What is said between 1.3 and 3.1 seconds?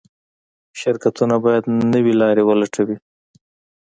باید نوې لارې ولټوي.